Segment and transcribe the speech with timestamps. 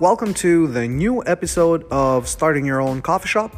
[0.00, 3.54] Welcome to the new episode of Starting Your Own Coffee Shop.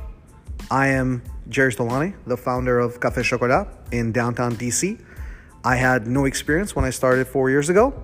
[0.71, 5.03] I am Jerry Stolani, the founder of Café Chocolat in downtown DC.
[5.65, 7.95] I had no experience when I started four years ago,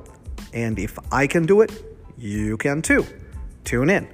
[0.54, 1.72] and if I can do it,
[2.16, 3.04] you can too.
[3.64, 4.08] Tune in.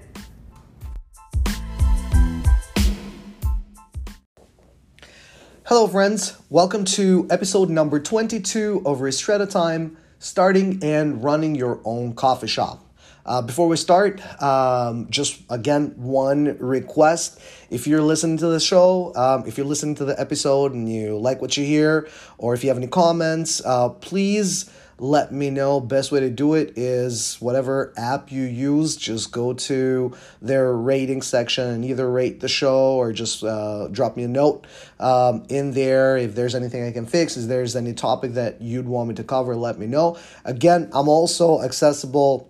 [5.62, 6.36] Hello, friends.
[6.50, 12.87] Welcome to episode number 22 of Time starting and running your own coffee shop.
[13.28, 17.38] Uh, before we start, um, just again, one request.
[17.68, 21.18] If you're listening to the show, um, if you're listening to the episode and you
[21.18, 25.78] like what you hear, or if you have any comments, uh, please let me know.
[25.78, 31.20] Best way to do it is whatever app you use, just go to their rating
[31.20, 34.66] section and either rate the show or just uh, drop me a note
[34.98, 36.16] um, in there.
[36.16, 39.24] If there's anything I can fix, if there's any topic that you'd want me to
[39.24, 40.18] cover, let me know.
[40.46, 42.47] Again, I'm also accessible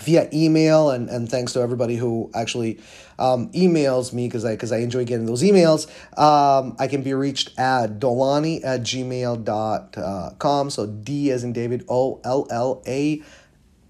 [0.00, 2.78] via email and, and thanks to everybody who actually
[3.18, 5.88] um, emails me because I because I enjoy getting those emails.
[6.18, 10.70] Um, I can be reached at dollani at gmail.com.
[10.70, 13.22] So D as in David, O L L A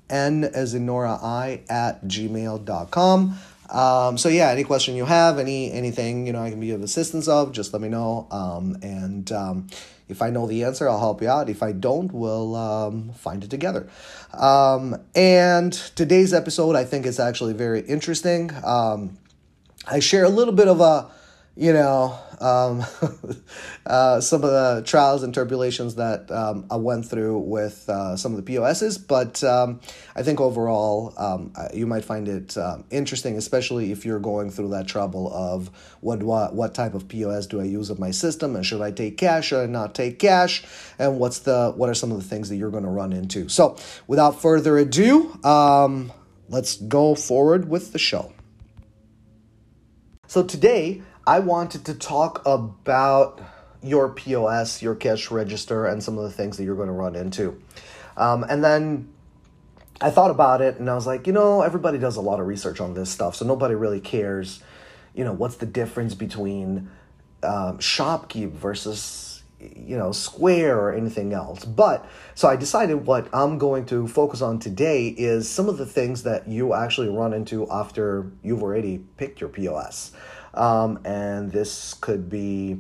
[0.09, 3.39] N as in Nora I at gmail.com.
[3.69, 6.83] Um, so yeah, any question you have, any anything you know I can be of
[6.83, 8.29] assistance of, just let me know.
[8.31, 9.67] Um, and um,
[10.09, 11.49] if I know the answer, I'll help you out.
[11.49, 13.89] If I don't, we'll um, find it together.
[14.33, 18.51] Um, and today's episode, I think, is actually very interesting.
[18.65, 19.19] Um,
[19.87, 21.11] I share a little bit of a
[21.59, 22.85] you know, um,
[23.87, 28.35] uh, some of the trials and tribulations that um, I went through with uh, some
[28.35, 29.81] of the POSs, but um,
[30.15, 34.69] I think overall um, you might find it um, interesting, especially if you're going through
[34.69, 38.55] that trouble of what, what what type of POS do I use of my system,
[38.55, 40.63] and should I take cash or not take cash,
[40.99, 43.49] and what's the what are some of the things that you're going to run into.
[43.49, 46.13] So, without further ado, um,
[46.51, 48.33] let's go forward with the show.
[50.29, 53.43] So today I wanted to talk about
[53.83, 57.17] your POS, your cash register, and some of the things that you're going to run
[57.17, 57.61] into.
[58.17, 59.13] Um, and then
[60.01, 62.47] I thought about it and I was like, you know, everybody does a lot of
[62.47, 64.63] research on this stuff, so nobody really cares,
[65.15, 66.91] you know, what's the difference between
[67.43, 71.65] um, ShopKeep versus, you know, Square or anything else.
[71.65, 75.87] But so I decided what I'm going to focus on today is some of the
[75.87, 80.13] things that you actually run into after you've already picked your POS.
[80.57, 82.79] Um, and this could be,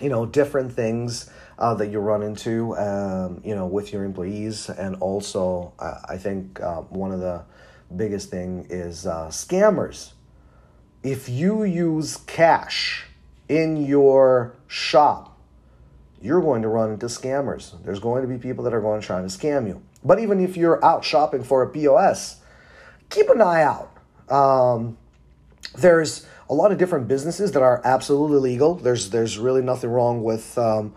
[0.00, 4.68] you know, different things uh, that you run into, um, you know, with your employees.
[4.68, 7.42] And also, uh, I think uh, one of the
[7.94, 10.12] biggest thing is uh, scammers.
[11.02, 13.06] If you use cash
[13.48, 15.38] in your shop,
[16.20, 17.72] you're going to run into scammers.
[17.84, 19.82] There's going to be people that are going to try to scam you.
[20.02, 22.40] But even if you're out shopping for a POS,
[23.10, 23.90] keep an eye out.
[24.32, 24.96] Um,
[25.76, 28.76] there's a lot of different businesses that are absolutely legal.
[28.76, 30.94] There's there's really nothing wrong with um,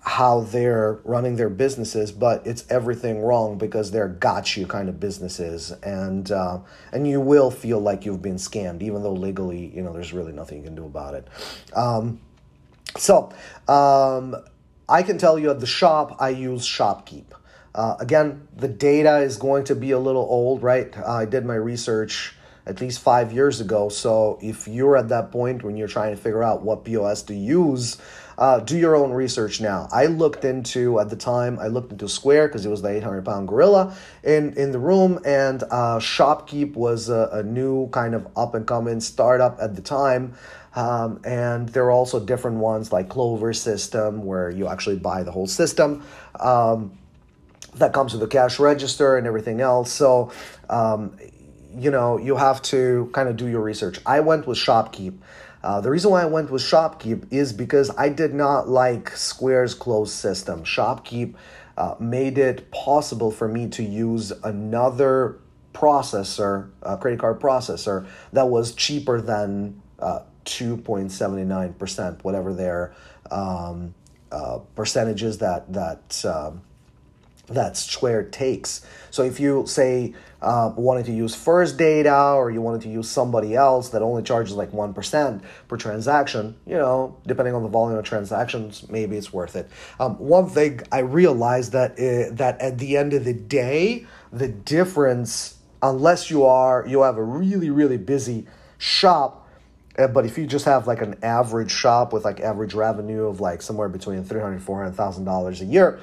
[0.00, 4.98] how they're running their businesses, but it's everything wrong because they're got you kind of
[4.98, 6.58] businesses, and uh,
[6.92, 10.32] and you will feel like you've been scammed, even though legally, you know, there's really
[10.32, 11.28] nothing you can do about it.
[11.72, 12.20] Um,
[12.96, 13.32] so
[13.68, 14.34] um,
[14.88, 17.26] I can tell you at the shop, I use ShopKeep.
[17.76, 20.98] Uh, again, the data is going to be a little old, right?
[20.98, 22.34] I did my research
[22.70, 23.88] at least five years ago.
[23.88, 27.34] So if you're at that point when you're trying to figure out what POS to
[27.34, 27.98] use,
[28.38, 29.88] uh, do your own research now.
[29.92, 31.58] I looked into at the time.
[31.58, 35.20] I looked into Square because it was the 800 pound gorilla in in the room,
[35.26, 39.82] and uh, ShopKeep was a, a new kind of up and coming startup at the
[39.82, 40.34] time.
[40.74, 45.32] Um, and there are also different ones like Clover System, where you actually buy the
[45.32, 46.02] whole system.
[46.38, 46.96] Um,
[47.74, 49.92] that comes with a cash register and everything else.
[49.92, 50.32] So
[50.68, 51.16] um,
[51.76, 53.98] you know, you have to kind of do your research.
[54.06, 55.16] I went with ShopKeep.
[55.62, 59.74] Uh, the reason why I went with ShopKeep is because I did not like Square's
[59.74, 60.64] closed system.
[60.64, 61.34] ShopKeep
[61.76, 65.38] uh, made it possible for me to use another
[65.74, 72.94] processor, a credit card processor, that was cheaper than uh, 2.79%, whatever their
[73.30, 73.94] um,
[74.32, 76.62] uh, percentages that, that um,
[77.50, 78.86] that Square takes.
[79.10, 83.08] So if you say uh, wanted to use First Data or you wanted to use
[83.08, 87.98] somebody else that only charges like 1% per transaction, you know, depending on the volume
[87.98, 89.68] of transactions, maybe it's worth it.
[89.98, 94.48] Um, one thing I realized that uh, that at the end of the day, the
[94.48, 98.46] difference, unless you are you have a really really busy
[98.78, 99.46] shop,
[99.98, 103.40] uh, but if you just have like an average shop with like average revenue of
[103.40, 106.00] like somewhere between three hundred four hundred thousand dollars a year,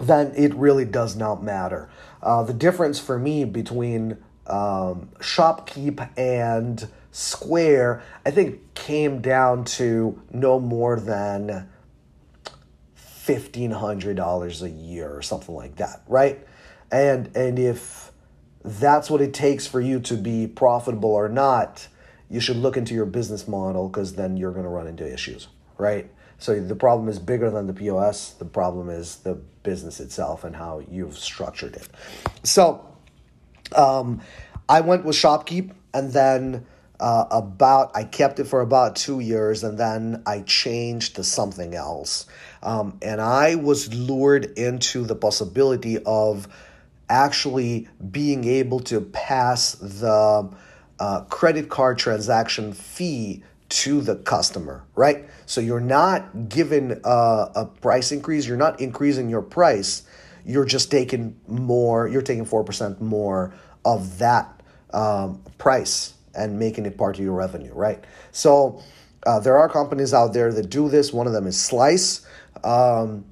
[0.00, 1.88] then it really does not matter.
[2.22, 10.20] Uh, the difference for me between um, Shopkeep and Square, I think came down to
[10.30, 11.68] no more than
[13.26, 16.46] $1,500 a year or something like that, right?
[16.90, 18.10] And, and if
[18.64, 21.88] that's what it takes for you to be profitable or not,
[22.30, 25.48] you should look into your business model because then you're going to run into issues,
[25.78, 26.10] right?
[26.38, 28.30] So the problem is bigger than the POS.
[28.32, 31.88] The problem is the business itself and how you've structured it.
[32.44, 32.86] So
[33.74, 34.20] um,
[34.68, 36.66] I went with Shopkeep and then
[37.00, 41.74] uh, about I kept it for about two years and then I changed to something
[41.74, 42.26] else.
[42.62, 46.48] Um, and I was lured into the possibility of
[47.08, 50.50] actually being able to pass the
[51.00, 55.28] uh, credit card transaction fee to the customer, right?
[55.46, 60.02] So you're not given a, a price increase, you're not increasing your price,
[60.44, 63.54] you're just taking more, you're taking 4% more
[63.84, 64.62] of that
[64.92, 68.02] um, price and making it part of your revenue, right?
[68.32, 68.82] So
[69.26, 71.12] uh, there are companies out there that do this.
[71.12, 72.26] One of them is Slice.
[72.64, 73.24] Um,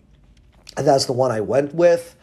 [0.77, 2.15] and that's the one I went with.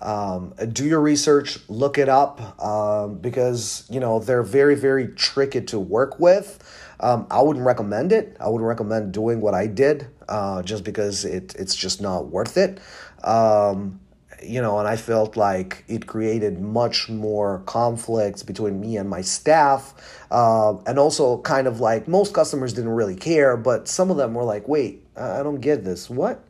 [0.00, 5.60] Um, do your research, look it up, um, because you know they're very, very tricky
[5.62, 6.58] to work with.
[7.00, 8.36] Um, I wouldn't recommend it.
[8.38, 12.56] I wouldn't recommend doing what I did, uh, just because it it's just not worth
[12.56, 12.78] it.
[13.24, 14.00] Um,
[14.42, 19.20] you know, and I felt like it created much more conflicts between me and my
[19.20, 19.94] staff.
[20.30, 24.34] Uh, and also, kind of like most customers didn't really care, but some of them
[24.34, 26.08] were like, wait, I don't get this.
[26.08, 26.44] What?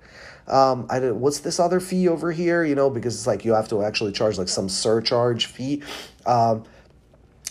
[0.46, 2.64] Um, I did, what's this other fee over here?
[2.64, 5.82] You know, because it's like you have to actually charge like some surcharge fee.
[6.26, 6.64] Um,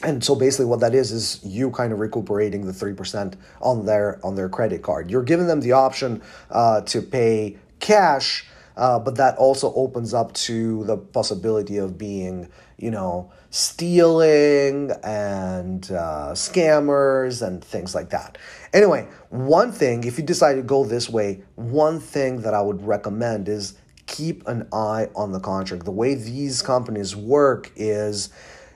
[0.01, 4.19] and so basically what that is is you kind of recuperating the 3% on their
[4.24, 6.21] on their credit card you're giving them the option
[6.51, 8.45] uh, to pay cash
[8.80, 12.47] uh, but that also opens up to the possibility of being,
[12.77, 18.38] you know, stealing and uh, scammers and things like that.
[18.71, 22.81] Anyway, one thing, if you decide to go this way, one thing that I would
[22.88, 25.83] recommend is keep an eye on the contract.
[25.83, 28.30] The way these companies work is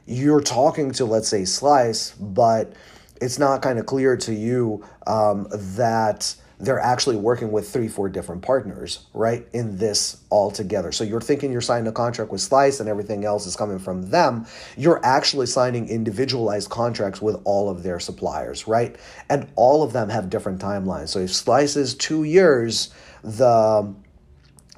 [0.05, 2.73] you're talking to, let's say, Slice, but
[3.21, 8.07] it's not kind of clear to you um, that they're actually working with three, four
[8.07, 10.91] different partners, right, in this all together.
[10.91, 14.09] So you're thinking you're signing a contract with Slice and everything else is coming from
[14.09, 14.45] them.
[14.77, 18.95] You're actually signing individualized contracts with all of their suppliers, right?
[19.29, 21.09] And all of them have different timelines.
[21.09, 23.93] So if Slice is two years, the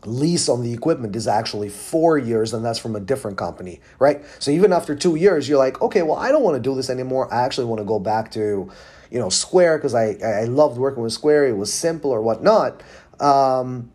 [0.05, 4.23] lease on the equipment is actually four years and that's from a different company right
[4.39, 6.89] so even after two years you're like okay well i don't want to do this
[6.89, 8.71] anymore i actually want to go back to
[9.15, 11.47] you know, Square because I, I loved working with Square.
[11.47, 12.83] It was simple or whatnot.
[13.19, 13.91] Um,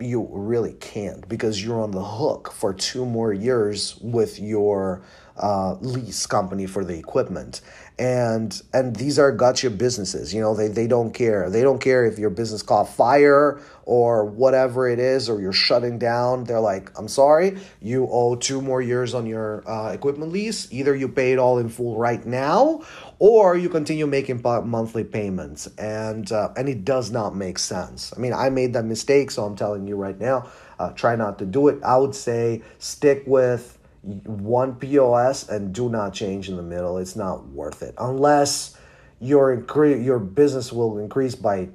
[0.00, 5.02] you really can't because you're on the hook for two more years with your
[5.36, 7.60] uh, lease company for the equipment
[7.98, 11.50] and and these are gotcha businesses you know they, they don't care.
[11.50, 15.98] They don't care if your business caught fire or whatever it is or you're shutting
[15.98, 16.44] down.
[16.44, 20.72] They're like i'm sorry you owe two more years on your uh, equipment lease.
[20.72, 22.82] Either you pay it all in full right now
[23.18, 25.66] or you continue making monthly payments.
[25.78, 28.12] And uh, and it does not make sense.
[28.16, 30.48] I mean i made that mistake so i'm telling you right now
[30.78, 31.78] uh, try not to do it.
[31.84, 36.98] I would say stick with one POS and do not change in the middle.
[36.98, 38.76] It's not worth it unless
[39.20, 41.68] your incre- your business will increase by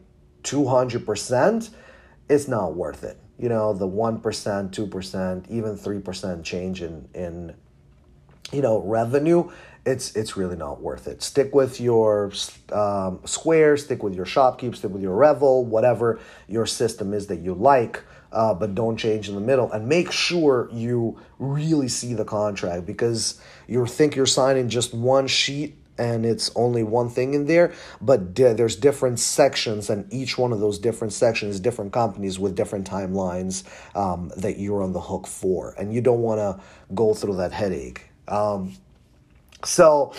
[0.43, 1.69] 200%.
[2.27, 3.19] It's not worth it.
[3.37, 7.55] You know, the 1%, 2%, even 3% change in in
[8.51, 9.51] you know, revenue,
[9.85, 11.21] it's it's really not worth it.
[11.21, 12.31] Stick with your
[12.71, 17.39] um, Square, stick with your Shopkeep, stick with your Revel, whatever your system is that
[17.39, 19.71] you like uh, but don't change in the middle.
[19.71, 25.27] And make sure you really see the contract because you think you're signing just one
[25.27, 30.51] sheet and it's only one thing in there, but there's different sections, and each one
[30.51, 33.63] of those different sections, different companies with different timelines
[33.95, 36.61] um, that you're on the hook for, and you don't want to
[36.93, 38.09] go through that headache.
[38.27, 38.73] Um,
[39.63, 40.13] so,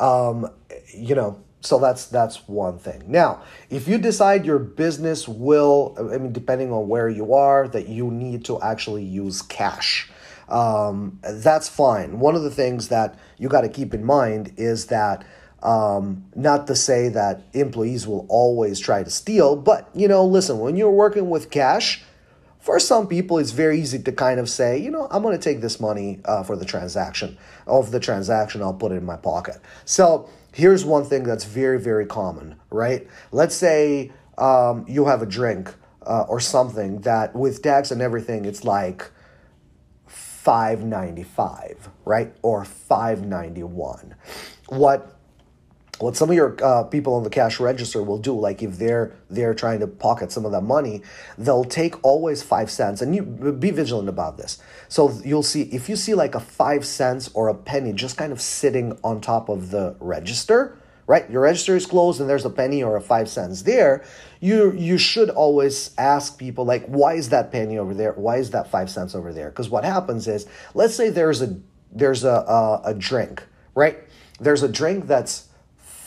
[0.00, 0.50] um,
[0.94, 3.02] you know, so that's that's one thing.
[3.06, 7.88] Now, if you decide your business will, I mean, depending on where you are, that
[7.88, 10.10] you need to actually use cash,
[10.48, 12.20] um, that's fine.
[12.20, 15.26] One of the things that you got to keep in mind is that
[15.62, 20.60] um, not to say that employees will always try to steal, but you know, listen,
[20.60, 22.04] when you're working with cash,
[22.60, 25.42] for some people, it's very easy to kind of say, you know, I'm going to
[25.42, 27.38] take this money uh, for the transaction.
[27.66, 29.56] Of the transaction, I'll put it in my pocket.
[29.84, 33.06] So here's one thing that's very, very common, right?
[33.32, 35.74] Let's say um, you have a drink
[36.06, 39.10] uh, or something that with tax and everything, it's like
[40.48, 44.14] 595 right or 591
[44.68, 45.17] what
[45.98, 49.12] what some of your uh, people on the cash register will do like if they're
[49.30, 51.02] they're trying to pocket some of that money
[51.36, 53.02] they'll take always five cents.
[53.02, 54.58] And you be vigilant about this.
[54.88, 58.32] So you'll see if you see like a five cents or a penny just kind
[58.32, 60.78] of sitting on top of the register
[61.08, 61.28] right?
[61.30, 64.04] Your register is closed and there's a penny or a five cents there.
[64.40, 68.12] You you should always ask people like why is that penny over there?
[68.12, 69.48] Why is that five cents over there?
[69.48, 71.56] Because what happens is let's say there's a
[71.90, 73.42] there's a, a, a drink
[73.74, 73.98] right?
[74.40, 75.47] There's a drink that's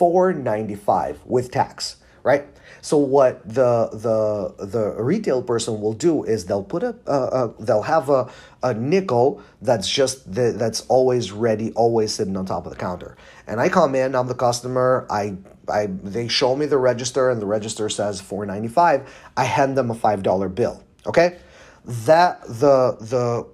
[0.01, 2.47] 495 with tax, right?
[2.81, 8.09] So what the the the retail person will do is they'll put a, they'll have
[8.09, 8.27] a,
[8.63, 13.15] a nickel that's just the, that's always ready, always sitting on top of the counter.
[13.45, 15.37] And I come in, I'm the customer, I
[15.69, 19.07] I they show me the register and the register says 495.
[19.37, 21.37] I hand them a $5 bill, okay?
[21.85, 23.45] That the the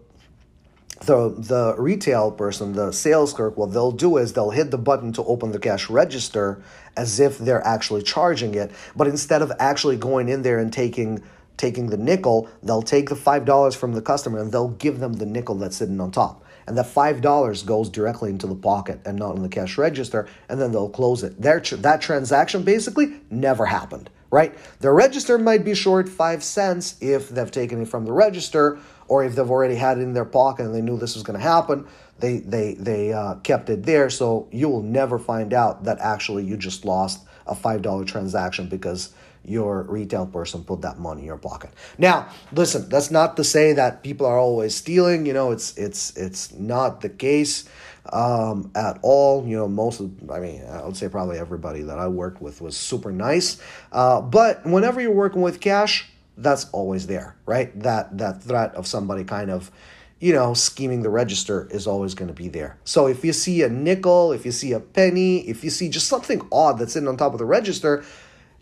[1.02, 5.14] the the retail person, the sales clerk, what they'll do is they'll hit the button
[5.14, 6.62] to open the cash register
[6.96, 11.22] as if they're actually charging it, but instead of actually going in there and taking
[11.58, 15.14] taking the nickel, they'll take the five dollars from the customer and they'll give them
[15.14, 16.44] the nickel that's sitting on top.
[16.68, 20.28] And that five dollars goes directly into the pocket and not in the cash register,
[20.50, 21.42] and then they'll close it.
[21.42, 24.54] Their, that transaction basically never happened, right?
[24.80, 29.24] The register might be short five cents if they've taken it from the register, or
[29.24, 31.44] if they've already had it in their pocket and they knew this was going to
[31.44, 31.88] happen,
[32.20, 34.10] they they they uh, kept it there.
[34.10, 38.68] So you will never find out that actually you just lost a five dollar transaction
[38.68, 39.14] because
[39.46, 41.70] your retail person put that money in your pocket.
[41.98, 45.26] Now, listen, that's not to say that people are always stealing.
[45.26, 47.68] You know, it's it's it's not the case
[48.12, 49.48] um, at all.
[49.48, 52.62] You know, most of, I mean, I would say probably everybody that I worked with
[52.62, 53.62] was super nice.
[53.92, 57.78] Uh, but whenever you're working with cash, that's always there, right?
[57.82, 59.72] That that threat of somebody kind of,
[60.20, 62.78] you know, scheming the register is always going to be there.
[62.86, 66.08] So if you see a nickel, if you see a penny, if you see just
[66.08, 68.04] something odd that's sitting on top of the register,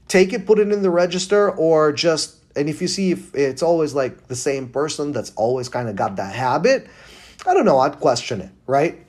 [0.08, 3.62] take it, put it in the register, or just and if you see if it's
[3.62, 6.88] always like the same person that's always kind of got that habit,
[7.46, 9.05] I don't know, I'd question it, right?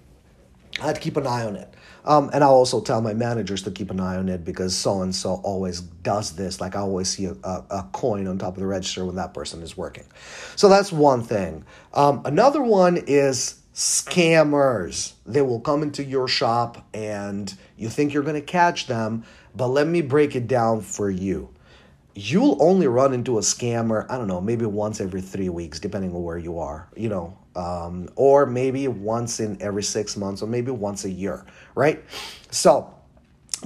[0.82, 1.72] I'd keep an eye on it.
[2.06, 5.02] Um, and I'll also tell my managers to keep an eye on it because so
[5.02, 6.60] and so always does this.
[6.60, 9.34] Like I always see a, a, a, coin on top of the register when that
[9.34, 10.04] person is working.
[10.54, 11.64] So that's one thing.
[11.92, 15.14] Um, another one is scammers.
[15.26, 19.68] They will come into your shop and you think you're going to catch them, but
[19.68, 21.50] let me break it down for you
[22.16, 26.14] you'll only run into a scammer, I don't know, maybe once every three weeks, depending
[26.14, 30.46] on where you are, you know, um, or maybe once in every six months, or
[30.46, 31.44] maybe once a year,
[31.74, 32.02] right?
[32.50, 32.94] So,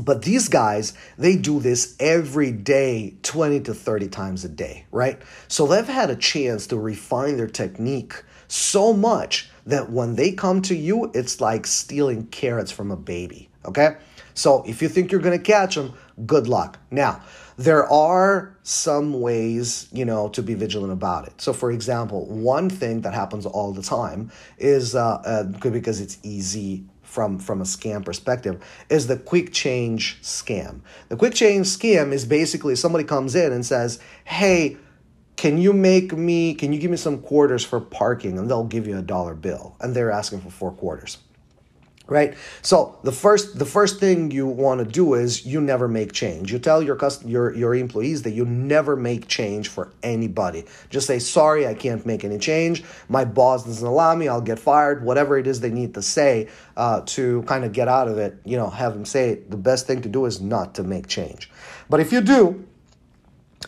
[0.00, 5.20] but these guys, they do this every day, 20 to 30 times a day, right?
[5.46, 10.60] So they've had a chance to refine their technique so much that when they come
[10.62, 13.96] to you, it's like stealing carrots from a baby, okay?
[14.34, 15.92] So if you think you're gonna catch them,
[16.26, 16.78] good luck.
[16.90, 17.22] Now,
[17.60, 21.38] there are some ways, you know, to be vigilant about it.
[21.42, 26.16] So, for example, one thing that happens all the time is uh, uh, because it's
[26.22, 30.80] easy from from a scam perspective is the quick change scam.
[31.10, 34.78] The quick change scam is basically somebody comes in and says, "Hey."
[35.36, 38.36] Can you make me, can you give me some quarters for parking?
[38.36, 39.74] And they'll give you a dollar bill.
[39.80, 41.16] And they're asking for four quarters
[42.10, 42.34] right?
[42.60, 46.52] So the first the first thing you want to do is you never make change.
[46.52, 50.64] You tell your cust- your your employees that you never make change for anybody.
[50.90, 52.84] Just say sorry i can't make any change.
[53.08, 54.28] My boss doesn't allow me.
[54.28, 55.04] I'll get fired.
[55.04, 58.36] Whatever it is they need to say uh, to kind of get out of it
[58.44, 61.50] you know have them say the best thing to do is not to make change.
[61.88, 62.66] But if you do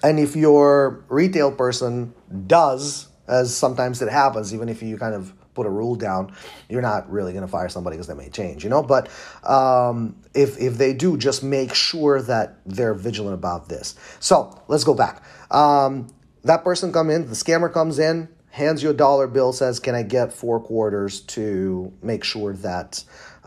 [0.02, 2.12] and if your retail person
[2.46, 6.32] does as sometimes it happens even if you kind of put a rule down,
[6.68, 8.82] you're not really going to fire somebody because they may change, you know.
[8.82, 9.09] But
[9.49, 13.94] um, if if they do, just make sure that they're vigilant about this.
[14.21, 15.23] So let's go back.
[15.50, 16.09] Um,
[16.44, 19.94] that person come in, the scammer comes in, hands you a dollar bill, says, "Can
[19.94, 23.04] I get four quarters to make sure that?"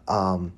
[0.07, 0.53] Um,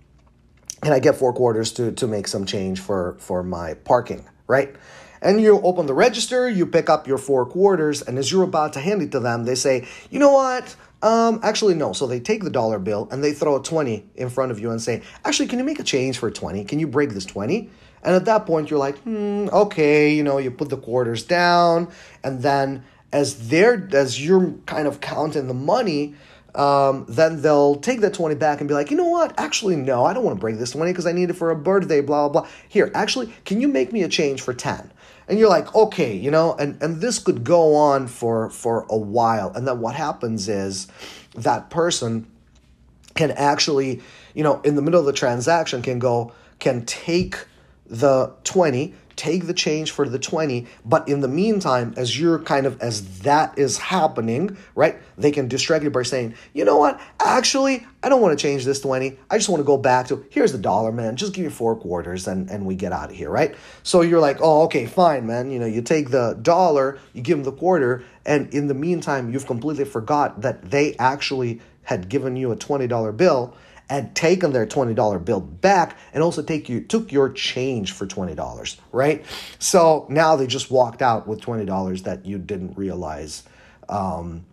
[0.82, 4.75] can I get four quarters to to make some change for for my parking, right?
[5.20, 8.74] And you open the register, you pick up your four quarters, and as you're about
[8.74, 10.75] to hand it to them, they say, "You know what?
[11.01, 11.94] Um, actually, no.
[11.94, 14.72] So they take the dollar bill and they throw a 20 in front of you
[14.72, 16.63] and say, actually, can you make a change for 20?
[16.66, 17.70] Can you break this 20?
[18.04, 21.89] And at that point, you're like, hmm, okay, you know, you put the quarters down.
[22.24, 26.16] And then as they're, as you're kind of counting the money,
[26.56, 29.39] um, then they'll take that 20 back and be like, you know what?
[29.39, 31.56] Actually, no, I don't want to break this 20 because I need it for a
[31.56, 32.51] birthday, blah, blah, blah.
[32.68, 34.92] Here, actually, can you make me a change for 10?
[35.27, 38.98] And you're like okay you know and and this could go on for for a
[38.98, 39.51] while.
[39.53, 40.88] And then what happens is
[41.36, 42.27] that person
[43.15, 44.01] can actually
[44.34, 47.36] you know in the middle of the transaction can go can take
[47.86, 52.65] the 20 take the change for the 20 but in the meantime as you're kind
[52.65, 57.01] of as that is happening right they can distract you by saying you know what?
[57.19, 60.25] Actually i don't want to change this 20 i just want to go back to
[60.29, 61.15] here's the dollar man.
[61.15, 63.55] Just give me four quarters and and we get out of here right?
[63.83, 65.51] So you're like oh okay fine man.
[65.51, 69.33] You know you take the dollar you give them the quarter and in the meantime
[69.33, 73.55] you've completely forgot that they actually had given you a $20 bill
[73.89, 78.77] and taken their $20 bill back and also take you took your change for $20
[78.91, 79.25] right?
[79.60, 83.44] So now they just walked out with $20 that you didn't realize
[83.88, 84.46] um,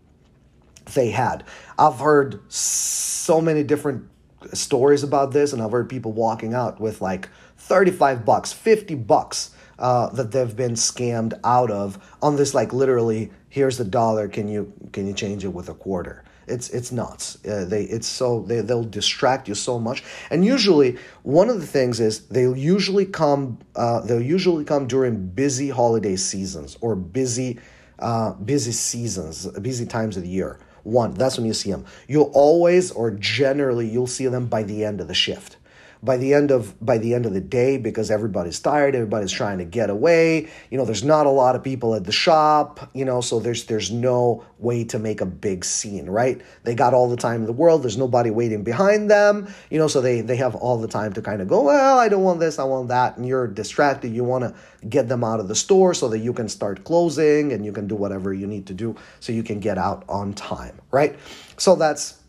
[0.95, 1.45] they had.
[1.79, 4.09] I've heard so many different
[4.53, 9.53] stories about this and i've heard people walking out with like 35 bucks 50 bucks
[9.79, 14.26] uh, that they've been scammed out of on this like literally here's the dollar.
[14.29, 17.39] Can you can you change it with a quarter it's it's nuts.
[17.47, 20.05] Uh, they it's so they they'll distract you so much.
[20.31, 25.29] And usually one of the things is they'll usually come uh, they'll usually come during
[25.29, 27.59] busy holiday seasons or busy
[27.99, 30.59] uh, busy seasons, busy times of the year.
[30.83, 31.87] One, that's when you see them.
[32.09, 35.57] You'll always or generally you'll see them by the end of the shift
[36.05, 39.59] by the end of by the end of the day because everybody's tired everybody's trying
[39.59, 40.49] to get away.
[40.71, 43.65] You know there's not a lot of people at the shop you know so there's
[43.65, 46.41] there's no way to make a big scene right?
[46.65, 47.83] They got all the time in the world.
[47.83, 51.23] There's nobody waiting behind them you know so they they have all the time to
[51.23, 53.17] kind of go well i don't want this i want that.
[53.17, 54.13] And you're distracted.
[54.13, 54.55] You want to
[54.89, 57.87] get them out of the store so that you can start closing and you can
[57.87, 61.19] do whatever you need to do so you can get out on time right?
[61.57, 62.21] So that's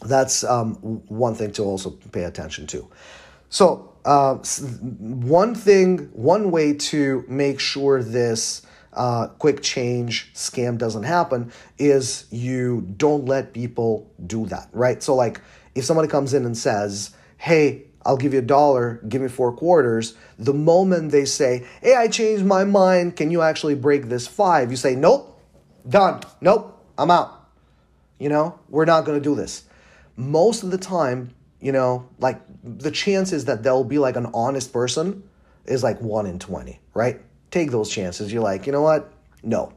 [0.00, 0.74] that's um,
[1.08, 2.88] one thing to also pay attention to.
[3.50, 8.62] So, uh, one thing, one way to make sure this
[8.94, 15.02] uh, quick change scam doesn't happen is you don't let people do that, right?
[15.02, 15.40] So, like,
[15.74, 19.52] if somebody comes in and says, Hey, I'll give you a dollar, give me four
[19.52, 20.14] quarters.
[20.38, 24.70] The moment they say, Hey, I changed my mind, can you actually break this five?
[24.70, 25.38] You say, Nope,
[25.88, 26.22] done.
[26.40, 27.48] Nope, I'm out.
[28.18, 29.64] You know, we're not to do this
[30.20, 34.72] most of the time, you know, like the chances that they'll be like an honest
[34.72, 35.22] person
[35.64, 37.20] is like one in 20, right?
[37.50, 38.32] Take those chances.
[38.32, 39.12] You're like, you know what?
[39.42, 39.72] No.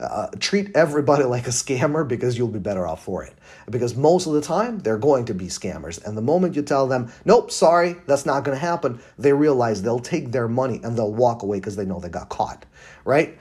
[0.00, 3.34] Uh, treat everybody like a scammer because you'll be better off for it.
[3.68, 6.04] Because most of the time, they're going to be scammers.
[6.04, 9.82] And the moment you tell them, nope, sorry, that's not going to happen, they realize
[9.82, 12.64] they'll take their money and they'll walk away because they know they got caught,
[13.04, 13.36] right?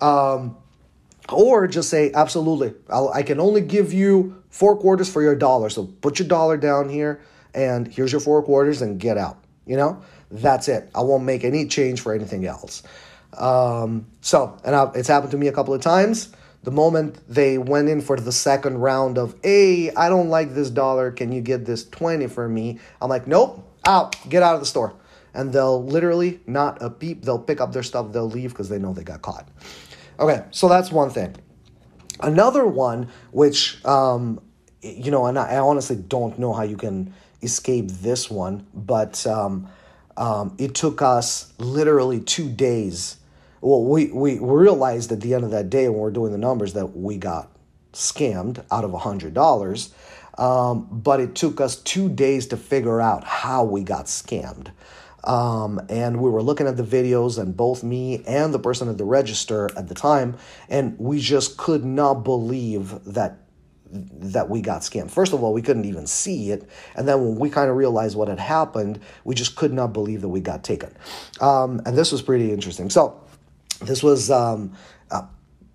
[0.00, 0.56] Um,
[1.32, 5.70] or just say, absolutely, I'll, I can only give you four quarters for your dollar.
[5.70, 7.20] So put your dollar down here
[7.54, 9.38] and here's your four quarters and get out.
[9.66, 10.90] You know, that's it.
[10.94, 12.82] I won't make any change for anything else.
[13.36, 16.30] Um, so, and I, it's happened to me a couple of times.
[16.64, 20.70] The moment they went in for the second round of, hey, I don't like this
[20.70, 21.10] dollar.
[21.10, 22.78] Can you get this 20 for me?
[23.00, 24.94] I'm like, nope, out, get out of the store.
[25.34, 27.22] And they'll literally not a peep.
[27.24, 29.48] They'll pick up their stuff, they'll leave because they know they got caught.
[30.18, 31.34] Okay, so that's one thing.
[32.20, 34.40] Another one, which, um,
[34.82, 39.68] you know, and I, honestly don't know how you can escape this one, but um,
[40.16, 43.16] um, it took us literally two days.
[43.60, 46.38] Well, we, we realized at the end of that day when we are doing the
[46.38, 47.50] numbers that we got
[47.92, 49.92] scammed out of a $100.
[50.38, 54.72] Um, but it took us two days to figure out how we got scammed.
[55.24, 58.98] Um, and we were looking at the videos, and both me and the person at
[58.98, 60.36] the register at the time,
[60.68, 63.38] and we just could not believe that
[63.94, 65.10] that we got scammed.
[65.10, 68.16] First of all, we couldn't even see it, and then when we kind of realized
[68.16, 70.94] what had happened, we just could not believe that we got taken.
[71.40, 72.88] Um, and this was pretty interesting.
[72.88, 73.20] So,
[73.82, 74.72] this was um,
[75.10, 75.26] uh,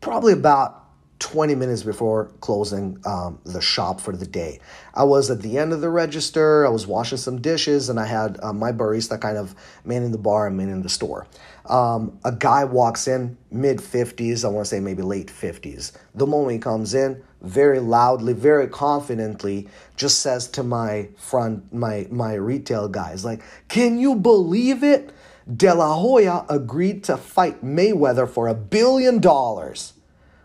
[0.01, 0.86] probably about
[1.19, 4.59] 20 minutes before closing um, the shop for the day.
[4.93, 8.05] I was at the end of the register, I was washing some dishes, and I
[8.05, 11.25] had uh, my barista kind of manning the bar and manning the store.
[11.65, 15.91] Um, a guy walks in, mid 50s, I want to say maybe late 50s.
[16.13, 22.07] The moment he comes in, very loudly, very confidently, just says to my front, my,
[22.11, 25.11] my retail guys, like, can you believe it?
[25.55, 29.93] De La Hoya agreed to fight Mayweather for a billion dollars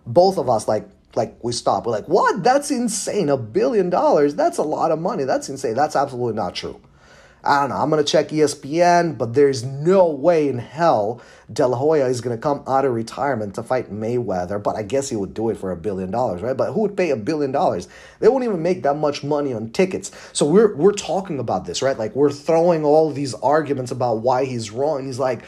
[0.06, 1.86] both of us like like we stop.
[1.86, 2.42] We're like, what?
[2.42, 3.28] That's insane.
[3.28, 4.34] A billion dollars?
[4.34, 5.24] That's a lot of money.
[5.24, 5.74] That's insane.
[5.74, 6.80] That's absolutely not true.
[7.44, 7.76] I don't know.
[7.76, 11.20] I'm to check ESPN, but there's no way in hell
[11.52, 14.62] De La Hoya is to come out of retirement to fight Mayweather.
[14.62, 16.56] But I guess he would do it for a billion dollars, right?
[16.56, 17.88] But who would pay a billion dollars?
[18.20, 20.12] They won't even make that much money on tickets.
[20.32, 21.98] So we're we're talking about this, right?
[21.98, 25.04] Like we're throwing all these arguments about why he's wrong.
[25.04, 25.42] He's like,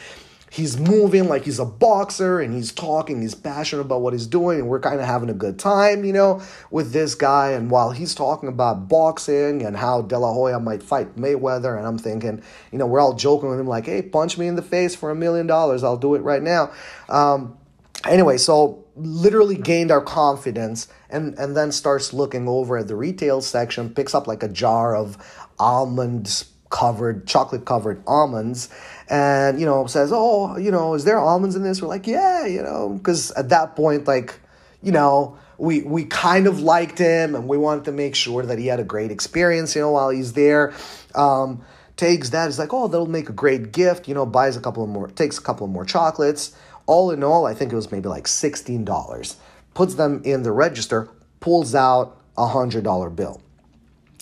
[0.55, 4.59] he's moving like he's a boxer and he's talking, he's passionate about what he's doing,
[4.61, 6.41] and we're kind of having a good time, you know,
[6.71, 7.51] with this guy.
[7.51, 11.85] And while he's talking about boxing and how De La Hoya might fight Mayweather, and
[11.85, 12.41] I'm thinking,
[12.71, 15.11] you know, we're all joking with him like, hey, punch me in the face for
[15.11, 16.71] a million dollars, I'll do it right now.
[17.09, 17.57] Um,
[18.05, 23.41] anyway, so literally gained our confidence and and then starts looking over at the retail
[23.41, 25.17] section, picks up like a jar of
[25.59, 28.69] almonds covered chocolate covered almonds
[29.09, 31.81] and you know says oh you know is there almonds in this?
[31.81, 32.89] We're like yeah you know.
[32.97, 34.39] Because at that point like
[34.81, 38.59] you know we we kind of liked him and we wanted to make sure that
[38.59, 40.73] he had a great experience you know while he's there.
[41.13, 41.63] Um,
[41.97, 44.83] takes that he's like oh that'll make a great gift you know buys a couple
[44.83, 46.55] of more takes a couple of more chocolates.
[46.87, 49.35] All in all i think it was maybe like $16
[49.73, 53.41] puts them in the register pulls out a hundred dollar bill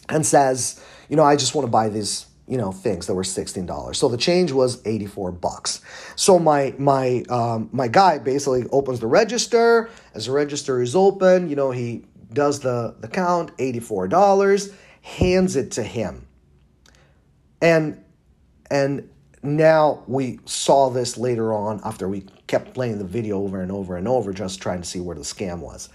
[0.08, 3.24] and says you know i just want to buy these you know things that were
[3.24, 5.82] $16 so the change was 84 bucks.
[6.16, 9.90] So my my um, my guy basically opens the register.
[10.14, 15.72] As the register is open you know he does the the count $84 hands it
[15.72, 16.28] to him.
[17.62, 18.04] And
[18.70, 19.10] and
[19.44, 23.98] now we saw this later on after we kept playing the video over and over
[23.98, 25.90] and over just trying to see where the scam was.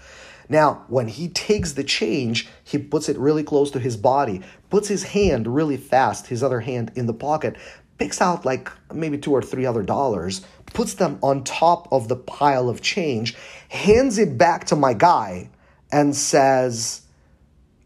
[0.47, 4.87] Now, when he takes the change, he puts it really close to his body, puts
[4.87, 7.55] his hand really fast, his other hand in the pocket,
[7.97, 10.41] picks out like maybe two or three other dollars,
[10.73, 13.35] puts them on top of the pile of change,
[13.69, 15.49] hands it back to my guy,
[15.91, 17.01] and says,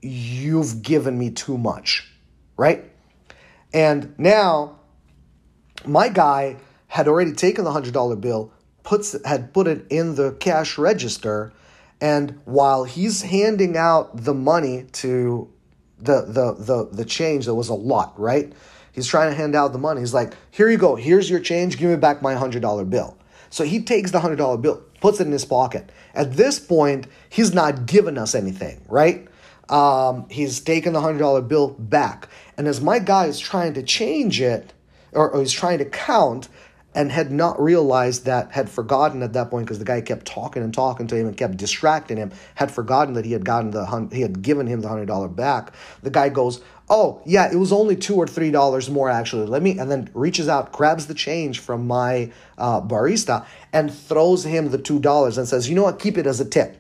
[0.02, 2.12] You've given me too much,
[2.58, 2.84] right?
[3.74, 4.80] And now
[5.86, 8.52] my guy had already taken the $100 bill,
[8.84, 11.54] puts had put it in the cash register
[12.04, 15.50] and while he's handing out the money to
[16.04, 18.52] the the the the change that was a lot, right?
[18.92, 20.02] He's trying to hand out the money.
[20.02, 20.96] He's like, "Here you go.
[20.96, 21.78] Here's your change.
[21.78, 23.18] Give me back my $100 bill."
[23.50, 25.92] So he takes the $100 bill, puts it in his pocket.
[26.16, 29.28] At this point, he's not giving us anything, right?
[29.70, 32.30] Um, he's taking the $100 bill back.
[32.58, 34.74] And as my guy is trying to change it,
[35.12, 36.50] or, or he's trying to count,
[36.96, 40.64] and had not realized that, had forgotten at that point because the guy kept talking
[40.64, 44.10] and talking to him and kept distracting him, had forgotten that he had gotten the
[44.12, 45.74] he had given him the hundred dollar back.
[46.02, 49.48] The guy goes, "Oh yeah, it was only two or three dollars more actually.
[49.48, 54.44] Let me," and then reaches out, grabs the change from my uh, barista, and throws
[54.44, 56.00] him the two dollars and says, "You know what?
[56.00, 56.78] Keep it as a tip,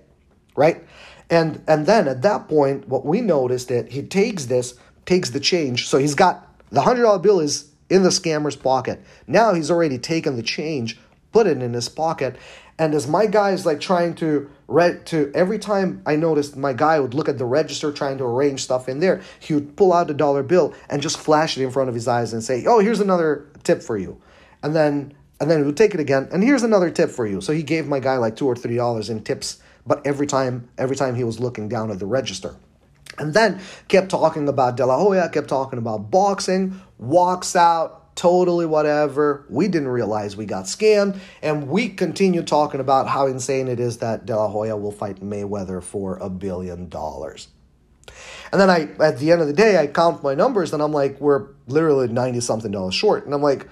[0.55, 0.83] right?"
[1.29, 5.39] And and then at that point, what we noticed that he takes this, takes the
[5.39, 9.03] change, so he's got the hundred dollar bill is in the scammer's pocket.
[9.27, 10.99] Now he's already taken the change,
[11.31, 12.37] put it in his pocket.
[12.79, 16.73] And as my guy is like trying to read to every time I noticed my
[16.73, 19.93] guy would look at the register trying to arrange stuff in there, he would pull
[19.93, 22.65] out a dollar bill and just flash it in front of his eyes and say,
[22.65, 24.19] "Oh, here's another tip for you,"
[24.63, 27.41] and then and then he would take it again and here's another tip for you.
[27.41, 30.69] So he gave my guy like two or three dollars in tips, but every time
[30.77, 32.55] every time he was looking down at the register.
[33.19, 38.65] And then kept talking about De La Hoya, kept talking about boxing, walks out, totally
[38.65, 39.45] whatever.
[39.49, 43.97] We didn't realize we got scammed, and we continue talking about how insane it is
[43.99, 47.47] that De La Hoya will fight Mayweather for a billion dollars.
[48.51, 50.91] And then I, at the end of the day, I count my numbers, and I'm
[50.91, 53.67] like, we're literally ninety something dollars short, and I'm like,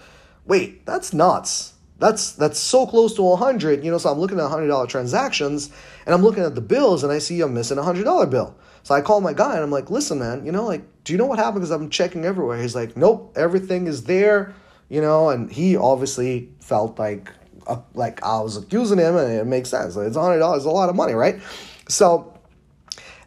[0.46, 1.74] wait, that's nuts.
[2.00, 4.00] That's that's so close to 100, you know.
[4.00, 5.70] So I'm looking at $100 transactions,
[6.06, 8.56] and I'm looking at the bills, and I see I'm missing a $100 bill.
[8.84, 11.18] So I call my guy and I'm like, listen, man, you know, like, do you
[11.18, 11.62] know what happened?
[11.62, 12.62] Because I'm checking everywhere.
[12.62, 14.54] He's like, nope, everything is there,
[14.90, 17.32] you know, and he obviously felt like,
[17.68, 19.96] uh, like I was accusing him, and it makes sense.
[19.96, 21.42] It's hundred dollars, a lot of money, right?
[21.88, 22.28] So,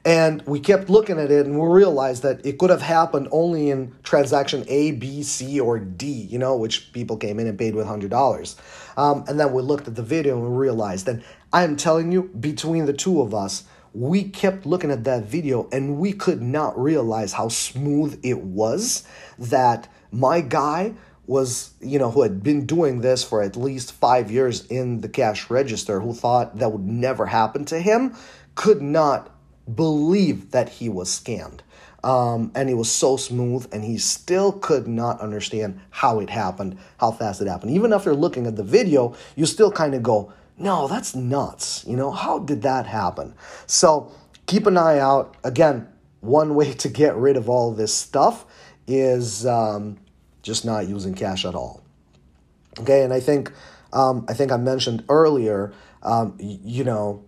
[0.04, 3.70] and we kept looking at it, and we realized that it could have happened only
[3.70, 7.74] in transaction A, B, C, or D, you know, which people came in and paid
[7.74, 8.56] with hundred dollars.
[8.96, 12.12] Um, and then we looked at the video and we realized that I am telling
[12.12, 16.42] you, between the two of us we kept looking at that video and we could
[16.42, 19.04] not realize how smooth it was
[19.38, 20.92] that my guy
[21.26, 25.08] was, you know, who had been doing this for at least five years in the
[25.08, 28.14] cash register, who thought that would never happen to him,
[28.56, 29.30] could not
[29.74, 31.60] believe that he was scammed.
[32.02, 36.76] Um, and it was so smooth, and he still could not understand how it happened,
[36.98, 37.72] how fast it happened.
[37.72, 41.84] Even after looking at the video, you still kind of go, no, that's nuts.
[41.86, 43.34] You know, how did that happen?
[43.66, 44.12] So
[44.46, 45.36] keep an eye out.
[45.44, 45.88] Again,
[46.20, 48.46] one way to get rid of all this stuff
[48.86, 49.98] is um,
[50.42, 51.82] just not using cash at all.
[52.78, 53.52] Okay, and I think
[53.92, 57.24] um, I think I mentioned earlier, um, you know,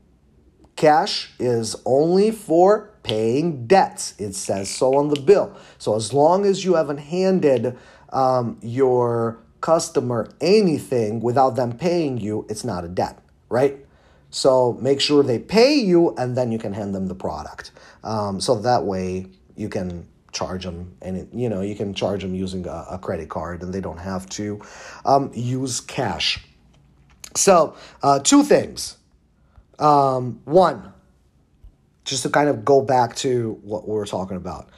[0.75, 4.15] cash is only for paying debts.
[4.19, 5.57] It says so on the bill.
[5.79, 7.79] So as long as you haven't handed
[8.13, 13.79] um, your customer anything without them paying you, it's not a debt, right?
[14.31, 17.73] So make sure they pay you and then you can hand them the product.
[18.05, 22.21] Um, so that way you can charge them and it, you know you can charge
[22.21, 24.61] them using a, a credit card and they don't have to
[25.05, 26.45] um, use cash.
[27.35, 28.99] So uh, two things.
[29.79, 30.93] Um, one,
[32.05, 34.71] just to kind of go back to what we were talking about,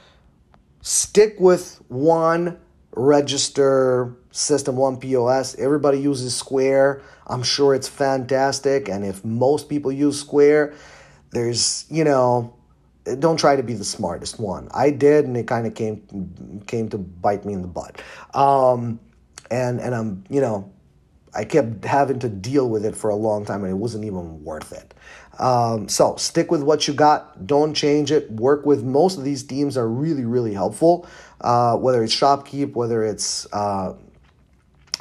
[0.81, 2.59] stick with one
[2.93, 5.59] register system, one POS.
[5.59, 7.03] Everybody uses Square.
[7.27, 8.89] I'm sure it's fantastic.
[8.89, 10.75] And if most people use Square,
[11.31, 12.55] there's, you know,
[13.19, 14.69] don't try to be the smartest one.
[14.73, 18.01] I did, and it kind of came came to bite me in the butt.
[18.35, 19.01] Um,
[19.51, 20.71] and and I'm, you know,
[21.35, 24.45] I kept having to deal with it for a long time, and it wasn't even
[24.45, 24.95] worth it.
[25.39, 27.47] Um, so stick with what you got.
[27.47, 28.31] Don't change it.
[28.31, 31.07] Work with most of these teams are really really helpful.
[31.41, 33.95] Uh, whether it's Shopkeep, whether it's uh,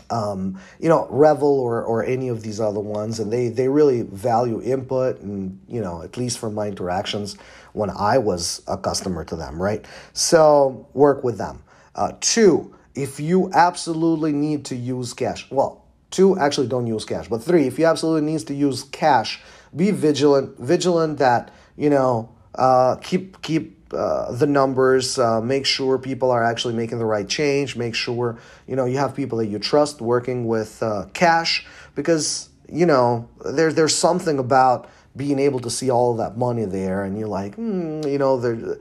[0.10, 4.02] um, you know Revel or or any of these other ones, and they they really
[4.04, 7.38] value input, and you know at least from my interactions
[7.74, 9.86] when I was a customer to them, right?
[10.14, 11.64] So work with them.
[11.96, 17.28] Uh, two, if you absolutely need to use cash, well, two actually don't use cash,
[17.28, 19.42] but three, if you absolutely needs to use cash,
[19.76, 25.98] be vigilant, vigilant that you know uh, keep keep uh, the numbers, uh, make sure
[25.98, 29.48] people are actually making the right change, make sure you know you have people that
[29.48, 35.60] you trust working with uh, cash because you know there, there's something about being able
[35.60, 38.78] to see all of that money there and you're like hmm, you know there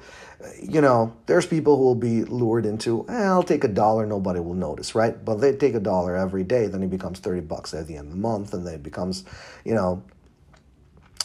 [0.62, 4.38] you know there's people who will be lured into eh, i'll take a dollar nobody
[4.38, 5.24] will notice right?
[5.24, 8.08] But they take a dollar every day then it becomes 30 bucks at the end
[8.08, 9.24] of the month and then it becomes
[9.64, 10.02] you know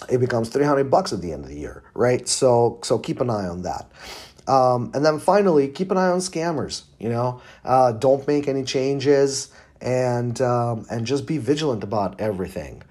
[0.10, 2.28] it becomes 300 bucks at the end of the year right?
[2.28, 3.92] So so keep an eye on that.
[4.48, 7.42] Um, and then finally keep an eye on scammers you know?
[7.64, 9.50] Uh, don't make any changes
[9.82, 12.84] and um, and just be vigilant about everything.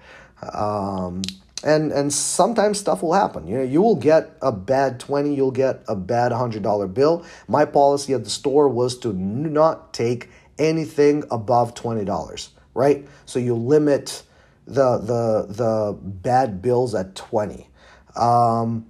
[0.53, 1.21] Um,
[1.63, 3.63] and and sometimes stuff will happen you know?
[3.63, 7.25] You will get a bad 20 you'll get a bad $100 bill.
[7.47, 13.07] My policy at the store was to not take anything above $20 right?
[13.25, 14.23] So you limit
[14.65, 17.67] the the the bad bills at 20
[18.15, 18.85] um,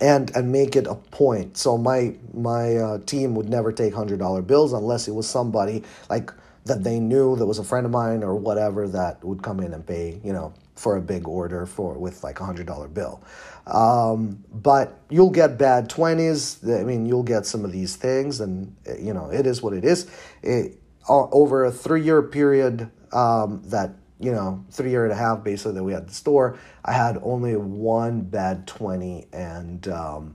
[0.00, 1.56] and and make it a point.
[1.56, 6.32] So my my uh, team would never take $100 bills unless it was somebody like
[6.64, 9.72] that they knew that was a friend of mine or whatever that would come in
[9.72, 13.22] and pay you know for a big order for with like a hundred dollar bill.
[13.66, 18.74] Um, but you'll get bad 20s i mean you'll get some of these things and
[18.98, 20.10] you know it is what it is.
[20.42, 20.78] It,
[21.10, 25.74] over a three year period um, that you know, three year and a half basically
[25.74, 30.34] that we had the store, I had only one bad 20 and um,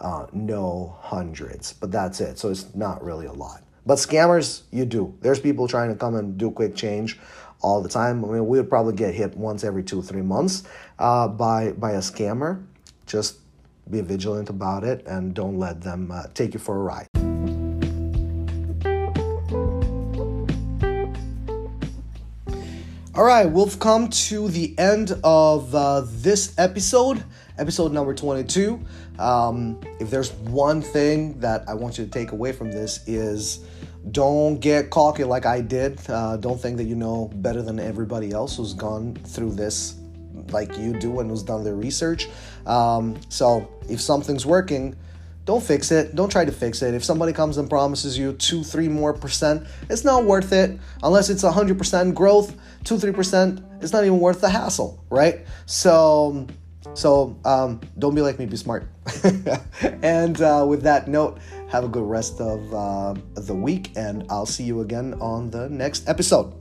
[0.00, 2.38] uh, no hundreds, but that's it.
[2.38, 3.62] So it's not really a lot.
[3.84, 5.16] But scammers, you do.
[5.20, 7.18] There's people trying to come and do quick change
[7.60, 8.24] all the time.
[8.24, 10.64] I mean, we would probably get hit once every two, three months
[10.98, 12.64] uh, by, by a scammer.
[13.06, 13.38] Just
[13.90, 17.07] be vigilant about it and don't let them uh, take you for a ride.
[23.18, 27.24] All right, we've come to the end of uh, this episode,
[27.58, 28.80] episode number 22.
[29.18, 33.66] Um, if there's one thing that I want you to take away from this is
[34.12, 35.98] don't get cocky like I did.
[36.08, 39.96] Uh, don't think that you know better than everybody else who's gone through this
[40.50, 42.28] like you do and who's done their research.
[42.66, 44.94] Um, so if something's working,
[45.48, 46.14] don't fix it.
[46.14, 46.92] Don't try to fix it.
[46.92, 50.78] If somebody comes and promises you two, three more percent, it's not worth it.
[51.02, 52.54] Unless it's 100% growth,
[52.88, 55.46] two, three percent, it's not even worth the hassle, right?
[55.66, 56.46] So,
[56.94, 58.46] so um, don't be like me.
[58.46, 58.88] Be smart.
[60.02, 64.46] and uh, with that note, have a good rest of uh, the week, and I'll
[64.46, 66.57] see you again on the next episode.